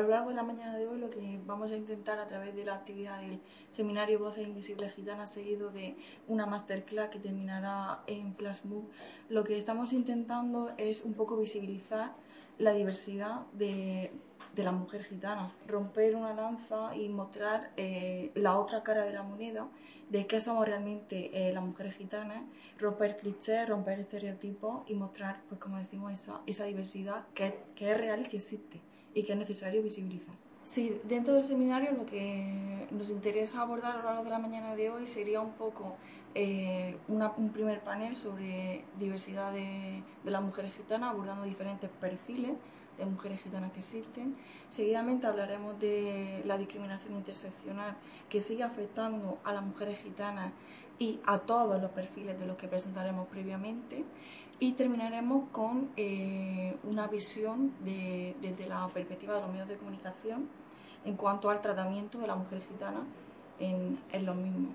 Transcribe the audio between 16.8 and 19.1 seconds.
y mostrar eh, la otra cara